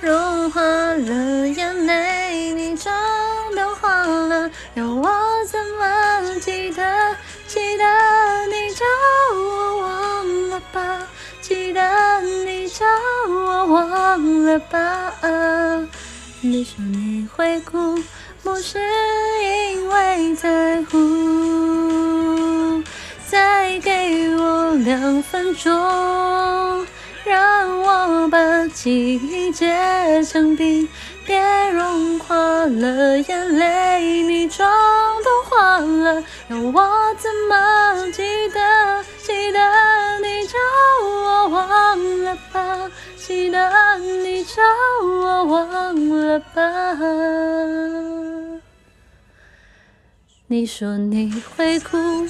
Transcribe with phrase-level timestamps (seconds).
[0.00, 2.94] 融化了眼泪，你妆
[3.54, 5.10] 都花了，要我
[5.46, 6.82] 怎么记得？
[7.46, 7.84] 记得
[8.46, 8.84] 你叫
[9.34, 11.06] 我忘了吧，
[11.42, 12.86] 记得你叫
[13.28, 15.12] 我忘了吧。
[16.40, 18.02] 你说你会哭，
[18.42, 18.78] 不是
[19.42, 22.82] 因为在乎，
[23.28, 26.49] 再给我两分钟。
[28.72, 30.88] 记忆结成冰，
[31.26, 34.70] 别融化了眼泪，你妆
[35.24, 39.04] 都花了，要我怎么记得？
[39.22, 39.58] 记得
[40.20, 40.58] 你叫
[41.04, 44.62] 我忘了吧，记得你叫
[45.02, 46.98] 我忘了吧。
[50.46, 52.26] 你说你会哭。